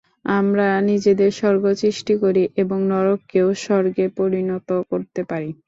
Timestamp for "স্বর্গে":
3.63-4.05